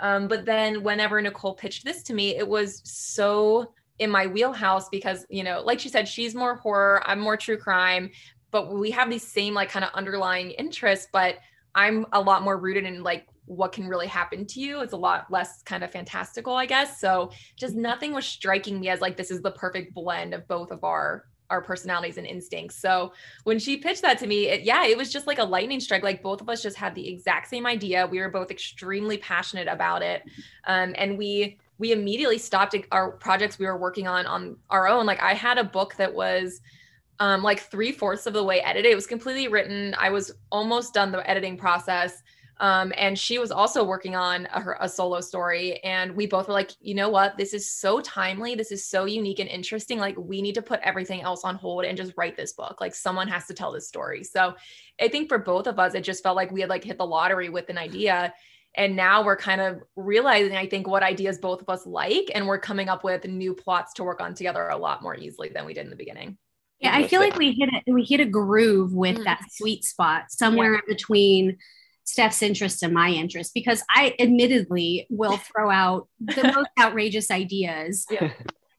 [0.00, 4.88] Um, but then whenever Nicole pitched this to me, it was so in my wheelhouse
[4.88, 8.10] because, you know, like she said, she's more horror, I'm more true crime,
[8.50, 11.36] but we have these same like kind of underlying interests, but
[11.74, 14.80] I'm a lot more rooted in like what can really happen to you.
[14.80, 17.00] It's a lot less kind of fantastical, I guess.
[17.00, 20.70] So just nothing was striking me as like this is the perfect blend of both
[20.70, 22.76] of our our personalities and instincts.
[22.76, 23.12] So
[23.44, 26.02] when she pitched that to me, it, yeah, it was just like a lightning strike.
[26.02, 28.06] Like both of us just had the exact same idea.
[28.06, 30.22] We were both extremely passionate about it,
[30.66, 35.06] um, and we we immediately stopped our projects we were working on on our own.
[35.06, 36.60] Like I had a book that was
[37.20, 38.92] um, like three fourths of the way edited.
[38.92, 39.94] It was completely written.
[39.98, 42.22] I was almost done the editing process.
[42.60, 45.78] Um, and she was also working on a, a, solo story.
[45.84, 47.36] And we both were like, you know what?
[47.36, 48.56] This is so timely.
[48.56, 50.00] This is so unique and interesting.
[50.00, 52.80] Like, we need to put everything else on hold and just write this book.
[52.80, 54.24] Like, someone has to tell this story.
[54.24, 54.56] So
[55.00, 57.06] I think for both of us, it just felt like we had like hit the
[57.06, 58.34] lottery with an idea.
[58.78, 62.30] And now we're kind of realizing, I think, what ideas both of us like.
[62.34, 65.50] And we're coming up with new plots to work on together a lot more easily
[65.50, 66.38] than we did in the beginning.
[66.78, 69.24] Yeah, I feel like we hit a, we hit a groove with mm.
[69.24, 70.78] that sweet spot somewhere yeah.
[70.78, 71.58] in between
[72.04, 78.06] Steph's interest and my interest because I admittedly will throw out the most outrageous ideas.
[78.10, 78.30] Yeah.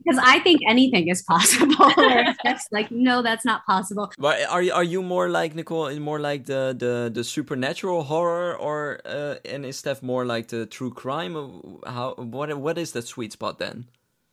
[0.09, 1.91] Because I think anything is possible.
[2.39, 4.11] Steph's like, no, that's not possible.
[4.17, 5.93] But are you are you more like Nicole?
[5.99, 10.65] More like the the the supernatural horror, or uh, and is Steph more like the
[10.65, 11.33] true crime?
[11.85, 13.85] How what what is that sweet spot then?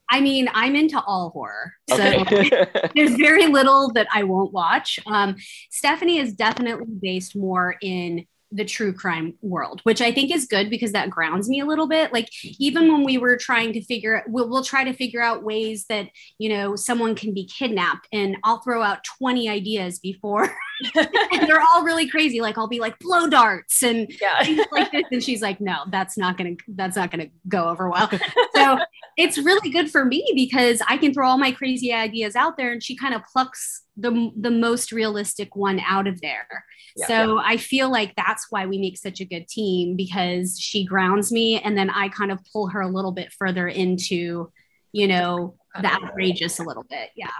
[0.08, 1.74] I mean, I'm into all horror.
[1.90, 2.50] So okay.
[2.94, 5.00] there's very little that I won't watch.
[5.06, 5.36] Um,
[5.70, 10.70] Stephanie is definitely based more in the true crime world, which I think is good
[10.70, 12.12] because that grounds me a little bit.
[12.12, 12.28] Like
[12.58, 16.08] even when we were trying to figure, we'll, we'll try to figure out ways that
[16.38, 20.44] you know someone can be kidnapped, and I'll throw out twenty ideas before,
[20.94, 22.40] and they're all really crazy.
[22.40, 24.44] Like I'll be like blow darts and yeah.
[24.44, 27.90] things like this, and she's like, no, that's not gonna, that's not gonna go over
[27.90, 28.10] well.
[28.54, 28.78] So
[29.16, 32.72] it's really good for me because I can throw all my crazy ideas out there,
[32.72, 36.64] and she kind of plucks the the most realistic one out of there.
[36.96, 37.42] Yeah, so yeah.
[37.44, 41.60] I feel like that's why we make such a good team because she grounds me
[41.60, 44.50] and then I kind of pull her a little bit further into,
[44.92, 47.10] you know, the outrageous a little bit.
[47.16, 47.30] Yeah.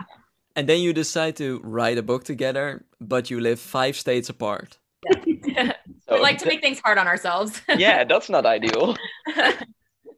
[0.54, 4.78] And then you decide to write a book together, but you live five states apart.
[5.24, 5.72] Yeah.
[6.08, 7.60] so, we like to make things hard on ourselves.
[7.76, 8.96] yeah, that's not ideal.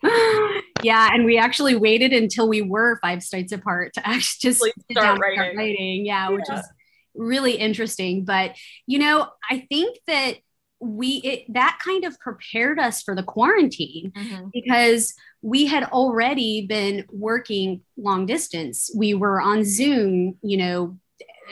[0.83, 5.19] yeah, and we actually waited until we were five states apart to actually just down
[5.19, 5.39] writing.
[5.39, 6.07] Start writing.
[6.07, 6.65] Yeah, yeah, which is
[7.15, 8.25] really interesting.
[8.25, 8.57] But
[8.87, 10.37] you know, I think that
[10.81, 14.49] we it, that kind of prepared us for the quarantine mm-hmm.
[14.53, 18.91] because we had already been working long distance.
[18.95, 20.99] We were on Zoom, you know,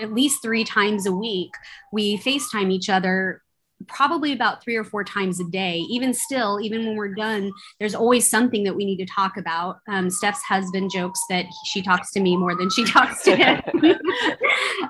[0.01, 1.51] at least three times a week.
[1.93, 3.43] We FaceTime each other
[3.89, 5.79] probably about three or four times a day.
[5.91, 9.79] Even still, even when we're done, there's always something that we need to talk about.
[9.89, 13.61] Um, Steph's husband jokes that she talks to me more than she talks to him.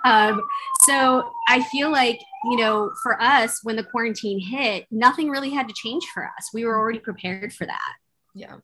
[0.04, 0.40] um,
[0.84, 5.68] so I feel like, you know, for us, when the quarantine hit, nothing really had
[5.68, 6.50] to change for us.
[6.54, 7.92] We were already prepared for that.
[8.34, 8.56] Yeah.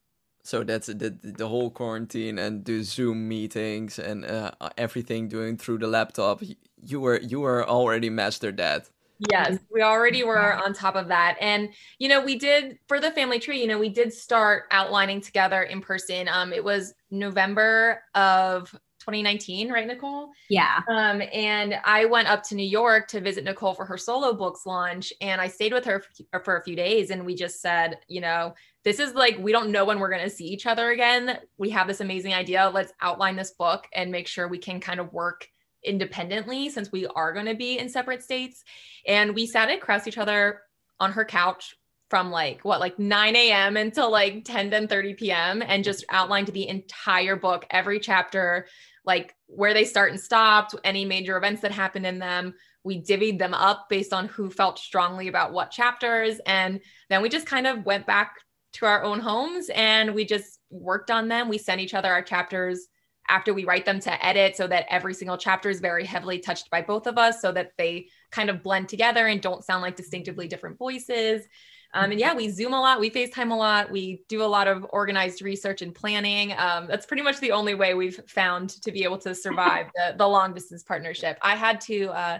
[0.44, 5.78] So that's the the whole quarantine and the Zoom meetings and uh, everything doing through
[5.78, 6.42] the laptop.
[6.84, 8.90] You were you were already mastered that.
[9.30, 11.36] Yes, we already were on top of that.
[11.40, 15.20] And, you know, we did for the family tree, you know, we did start outlining
[15.20, 16.28] together in person.
[16.28, 20.30] Um, it was November of 2019, right, Nicole?
[20.48, 20.80] Yeah.
[20.88, 24.64] Um, and I went up to New York to visit Nicole for her solo books
[24.64, 25.12] launch.
[25.20, 27.10] And I stayed with her for, for a few days.
[27.10, 28.54] And we just said, you know,
[28.84, 31.38] this is like, we don't know when we're going to see each other again.
[31.58, 32.70] We have this amazing idea.
[32.72, 35.48] Let's outline this book and make sure we can kind of work
[35.84, 38.64] independently since we are going to be in separate states.
[39.06, 40.62] And we sat across each other
[41.00, 41.74] on her couch
[42.10, 46.48] from like what like 9 a.m until like 10 then 30 p.m and just outlined
[46.48, 48.66] the entire book every chapter
[49.06, 52.52] like where they start and stopped any major events that happened in them
[52.84, 56.40] we divvied them up based on who felt strongly about what chapters.
[56.46, 58.34] And then we just kind of went back
[58.74, 61.48] to our own homes and we just worked on them.
[61.48, 62.86] We sent each other our chapters
[63.28, 66.70] after we write them to edit so that every single chapter is very heavily touched
[66.70, 69.96] by both of us so that they kind of blend together and don't sound like
[69.96, 71.46] distinctively different voices.
[71.94, 74.66] Um, and yeah, we Zoom a lot, we FaceTime a lot, we do a lot
[74.66, 76.54] of organized research and planning.
[76.56, 80.14] Um, that's pretty much the only way we've found to be able to survive the,
[80.16, 81.38] the long distance partnership.
[81.42, 82.38] I had to uh,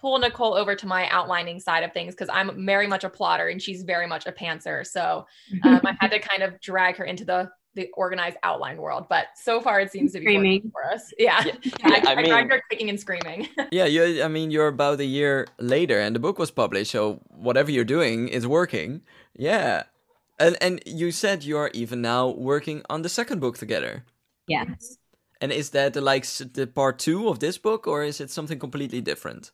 [0.00, 3.48] pull Nicole over to my outlining side of things because I'm very much a plotter
[3.48, 4.86] and she's very much a pantser.
[4.86, 5.26] So
[5.62, 9.06] um, I had to kind of drag her into the the organized outline world.
[9.08, 11.12] But so far, it seems to be screaming for us.
[11.18, 13.48] Yeah, yeah, yeah I, I, I mean, dragged her kicking and screaming.
[13.70, 14.22] yeah, you.
[14.22, 16.90] I mean, you're about a year later, and the book was published.
[16.90, 19.02] So whatever you're doing is working.
[19.36, 19.84] Yeah,
[20.40, 24.04] and and you said you are even now working on the second book together.
[24.48, 24.98] Yes.
[25.40, 28.58] And is that the, like the part two of this book, or is it something
[28.58, 29.52] completely different?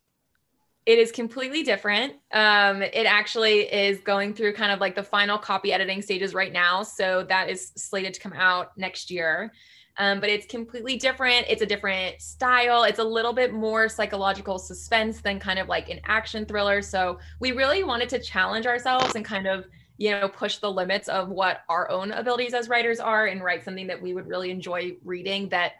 [0.84, 2.14] It is completely different.
[2.32, 6.52] Um, it actually is going through kind of like the final copy editing stages right
[6.52, 6.82] now.
[6.82, 9.52] So that is slated to come out next year.
[9.98, 11.46] Um, but it's completely different.
[11.48, 12.84] It's a different style.
[12.84, 16.82] It's a little bit more psychological suspense than kind of like an action thriller.
[16.82, 19.66] So we really wanted to challenge ourselves and kind of,
[19.98, 23.64] you know, push the limits of what our own abilities as writers are and write
[23.64, 25.72] something that we would really enjoy reading that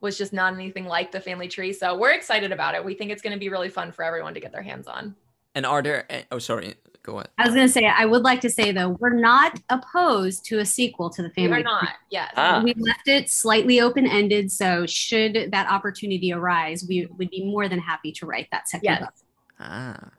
[0.00, 1.72] was just not anything like the family tree.
[1.72, 2.84] So we're excited about it.
[2.84, 5.14] We think it's going to be really fun for everyone to get their hands on.
[5.54, 6.06] And are there?
[6.30, 6.76] Oh, sorry.
[7.02, 7.28] Go ahead.
[7.38, 10.58] I was going to say, I would like to say though, we're not opposed to
[10.58, 11.48] a sequel to the family.
[11.48, 11.56] Tree.
[11.58, 11.88] We're not.
[12.10, 12.32] Yes.
[12.36, 12.60] Ah.
[12.62, 14.52] We left it slightly open ended.
[14.52, 18.84] So should that opportunity arise, we would be more than happy to write that second
[18.84, 19.00] yes.
[19.00, 19.14] book.
[19.58, 20.10] Ah.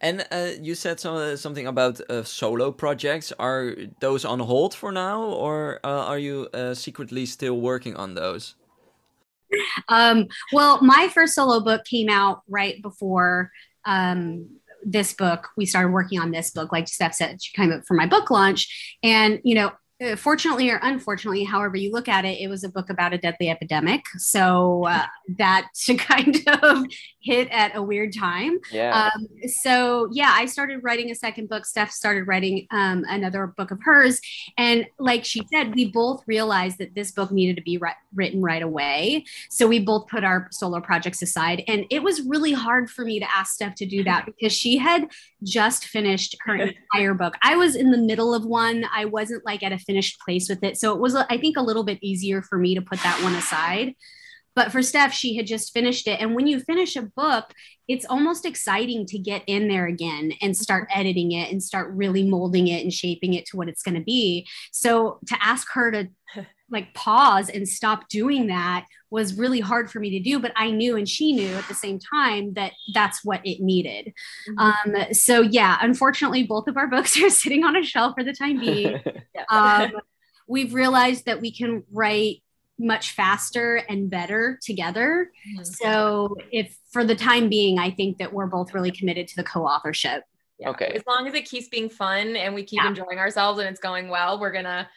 [0.00, 3.32] And uh, you said some, uh, something about uh, solo projects.
[3.38, 8.14] Are those on hold for now, or uh, are you uh, secretly still working on
[8.14, 8.54] those?
[9.88, 13.50] Um, well, my first solo book came out right before
[13.84, 14.48] um,
[14.84, 15.48] this book.
[15.56, 18.30] We started working on this book, like Steph said, she came up for my book
[18.30, 18.96] launch.
[19.02, 19.72] And, you know,
[20.16, 23.50] fortunately or unfortunately, however you look at it, it was a book about a deadly
[23.50, 24.04] epidemic.
[24.16, 25.06] So uh,
[25.38, 26.84] that kind of
[27.20, 28.58] hit at a weird time.
[28.70, 29.10] Yeah.
[29.14, 31.66] Um, so yeah, I started writing a second book.
[31.66, 34.20] Steph started writing um, another book of hers,
[34.56, 38.40] and like she said, we both realized that this book needed to be ri- written
[38.40, 39.24] right away.
[39.50, 43.18] So we both put our solo projects aside, and it was really hard for me
[43.20, 45.08] to ask Steph to do that because she had
[45.42, 46.54] just finished her
[46.94, 47.34] entire book.
[47.42, 48.84] I was in the middle of one.
[48.94, 50.76] I wasn't like at a finished place with it.
[50.76, 53.34] So it was, I think, a little bit easier for me to put that one
[53.34, 53.94] aside.
[54.54, 56.20] But for Steph, she had just finished it.
[56.20, 57.52] And when you finish a book,
[57.86, 61.00] it's almost exciting to get in there again and start mm-hmm.
[61.00, 64.02] editing it and start really molding it and shaping it to what it's going to
[64.02, 64.46] be.
[64.72, 66.08] So to ask her to
[66.70, 70.70] like pause and stop doing that was really hard for me to do but i
[70.70, 74.12] knew and she knew at the same time that that's what it needed
[74.48, 74.94] mm-hmm.
[74.94, 78.32] um, so yeah unfortunately both of our books are sitting on a shelf for the
[78.32, 79.00] time being
[79.50, 79.92] um,
[80.46, 82.42] we've realized that we can write
[82.80, 85.64] much faster and better together mm-hmm.
[85.64, 89.42] so if for the time being i think that we're both really committed to the
[89.42, 90.22] co-authorship
[90.60, 90.68] yeah.
[90.68, 92.88] okay as long as it keeps being fun and we keep yeah.
[92.88, 94.88] enjoying ourselves and it's going well we're gonna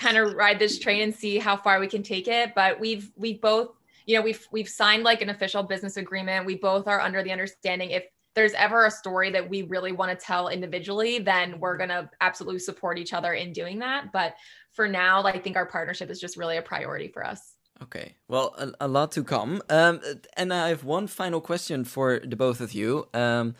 [0.00, 2.54] kind of ride this train and see how far we can take it.
[2.54, 3.68] But we've we both,
[4.06, 6.46] you know, we've we've signed like an official business agreement.
[6.46, 10.16] We both are under the understanding if there's ever a story that we really want
[10.16, 14.12] to tell individually, then we're gonna absolutely support each other in doing that.
[14.12, 14.34] But
[14.72, 17.54] for now, I think our partnership is just really a priority for us.
[17.82, 19.62] Okay, well, a, a lot to come.
[19.68, 20.00] Um,
[20.36, 23.08] and I have one final question for the both of you.
[23.14, 23.54] Um,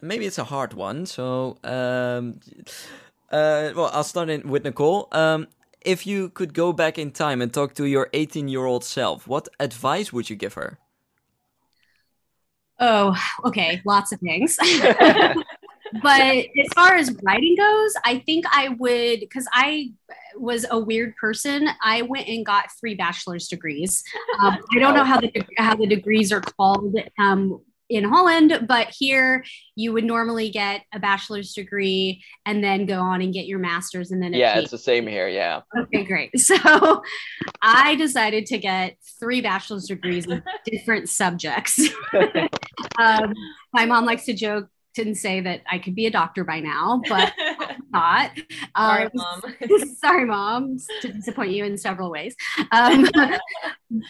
[0.00, 1.06] maybe it's a hard one.
[1.06, 2.40] So, um,
[3.30, 5.08] uh, well, I'll start in with Nicole.
[5.12, 5.48] Um,
[5.84, 9.26] if you could go back in time and talk to your 18 year old self,
[9.26, 10.78] what advice would you give her?
[12.80, 14.56] Oh, okay, lots of things.
[16.02, 19.92] but as far as writing goes, I think I would, because I
[20.36, 21.68] was a weird person.
[21.82, 24.02] I went and got three bachelor's degrees.
[24.40, 28.88] Um, I don't know how the how the degrees are called um, in Holland, but
[28.96, 29.44] here
[29.76, 34.10] you would normally get a bachelor's degree and then go on and get your master's
[34.10, 35.28] and then yeah, it's the same here.
[35.28, 35.60] Yeah.
[35.76, 36.30] Okay, great.
[36.44, 37.02] So
[37.62, 41.80] I decided to get three bachelor's degrees in different subjects.
[42.98, 43.32] um,
[43.72, 44.68] my mom likes to joke
[44.98, 47.32] and say that I could be a doctor by now, but
[47.90, 48.30] not.
[48.76, 49.42] Sorry, um, mom.
[50.00, 52.36] sorry, mom, to disappoint you in several ways.
[52.70, 53.08] Um,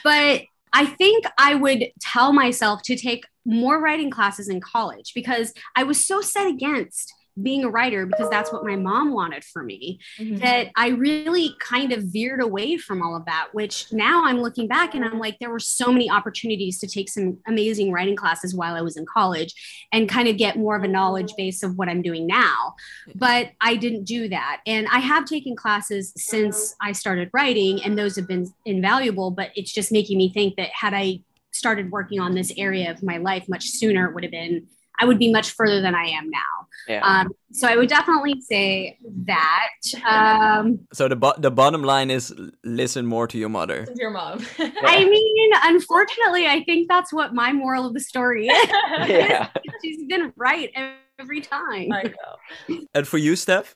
[0.03, 0.43] but
[0.75, 5.85] I think I would tell myself to take more writing classes in college because I
[5.85, 9.99] was so set against being a writer because that's what my mom wanted for me
[10.21, 10.41] Mhm.
[10.41, 14.69] that I really kind of veered away from all of that, which now I'm looking
[14.69, 18.55] back and I'm like, there were so many opportunities to take some amazing writing classes
[18.55, 19.55] while I was in college
[19.93, 22.75] and kind of get more of a knowledge base of what I'm doing now.
[23.15, 24.61] But I didn't do that.
[24.67, 29.31] And I have taken classes since I started writing, and those have been invaluable.
[29.33, 31.21] But it's just making me think that had I
[31.51, 34.67] started working on this area of my life much sooner, it would have been.
[35.01, 36.64] I would be much further than I am now.
[36.89, 37.01] Yeah.
[37.03, 39.71] Um, so I would definitely say that.
[40.05, 43.87] Um, So the bo- the bottom line is listen more to your mother.
[43.87, 44.45] To your mom.
[44.59, 48.69] I mean, unfortunately, I think that's what my moral of the story is.
[49.09, 49.49] yeah.
[49.83, 50.71] She's been right
[51.19, 51.93] every time.
[51.93, 52.81] I know.
[52.95, 53.75] And for you, Steph?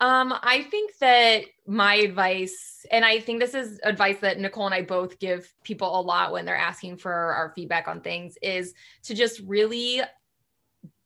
[0.00, 4.74] Um, I think that my advice, and I think this is advice that Nicole and
[4.74, 8.74] I both give people a lot when they're asking for our feedback on things, is
[9.04, 10.02] to just really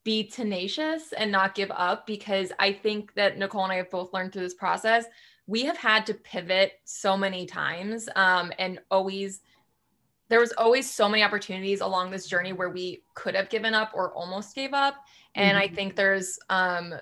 [0.06, 4.12] be tenacious and not give up because I think that Nicole and I have both
[4.12, 5.04] learned through this process.
[5.48, 9.40] We have had to pivot so many times um, and always
[10.28, 13.90] there was always so many opportunities along this journey where we could have given up
[13.94, 14.96] or almost gave up
[15.36, 16.92] and i think there's um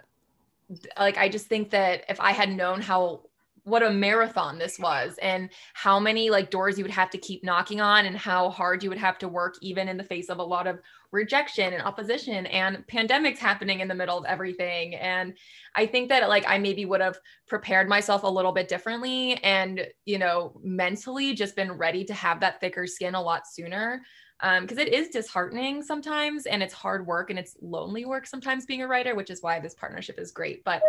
[0.99, 3.23] like i just think that if i had known how
[3.65, 7.43] what a marathon this was and how many like doors you would have to keep
[7.43, 10.39] knocking on and how hard you would have to work even in the face of
[10.39, 10.79] a lot of
[11.15, 14.97] rejection and opposition and pandemics happening in the middle of everything.
[14.97, 15.35] And
[15.77, 19.87] i think that like i maybe would have prepared myself a little bit differently and
[20.05, 24.03] you know mentally just been ready to have that thicker skin a lot sooner.
[24.41, 28.67] Um, because it is disheartening sometimes and it's hard work and it's lonely work sometimes
[28.67, 30.65] being a writer which is why this partnership is great.
[30.65, 30.83] But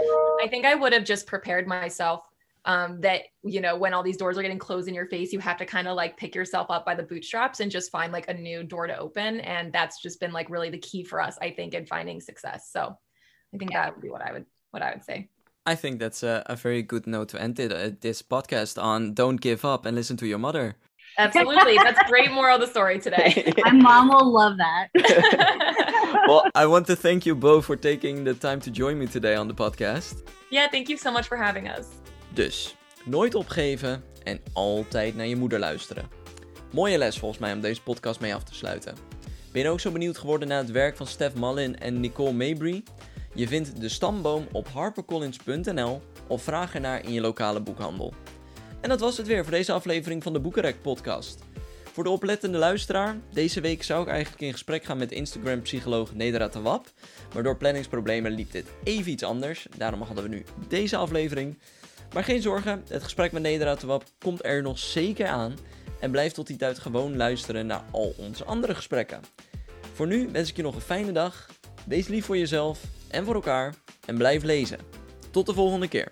[0.43, 2.21] i think i would have just prepared myself
[2.65, 5.39] um, that you know when all these doors are getting closed in your face you
[5.39, 8.27] have to kind of like pick yourself up by the bootstraps and just find like
[8.27, 9.39] a new door to open.
[9.41, 12.69] And that's just been like really the key for us i think in finding success.
[12.71, 12.97] So
[13.53, 15.29] i think that would be what i would what i would say.
[15.67, 19.15] I think that's a, a very good note to end it, uh, this podcast on
[19.15, 20.75] don't give up and listen to your mother.
[21.17, 21.77] absolutely.
[21.77, 23.51] That's great moral of the story today.
[23.57, 24.89] My mom will love that.
[26.27, 29.33] well, I want to thank you both for taking the time to join me today
[29.33, 30.21] on the podcast.
[30.51, 31.95] yeah thank you so much for having us
[32.35, 32.75] Dus,
[33.05, 36.09] nooit opgeven en altijd naar je moeder luisteren.
[36.71, 38.95] Mooie les volgens mij om deze podcast mee af te sluiten.
[39.51, 42.83] Ben je ook zo benieuwd geworden naar het werk van Steph Mallin en Nicole Mabry?
[43.33, 48.13] Je vindt de stamboom op harpercollins.nl of vraag ernaar in je lokale boekhandel.
[48.81, 51.39] En dat was het weer voor deze aflevering van de Boekenrek podcast.
[51.91, 56.49] Voor de oplettende luisteraar, deze week zou ik eigenlijk in gesprek gaan met Instagram-psycholoog Nedra
[56.49, 56.87] Tawab.
[57.33, 59.67] Maar door planningsproblemen liep dit even iets anders.
[59.77, 61.57] Daarom hadden we nu deze aflevering.
[62.15, 65.53] Maar geen zorgen, het gesprek met Nedra Tawab komt er nog zeker aan.
[65.99, 69.21] En blijf tot die tijd gewoon luisteren naar al onze andere gesprekken.
[69.93, 71.49] Voor nu wens ik je nog een fijne dag.
[71.85, 73.73] Wees lief voor jezelf en voor elkaar.
[74.05, 74.79] En blijf lezen.
[75.31, 76.09] Tot de volgende keer.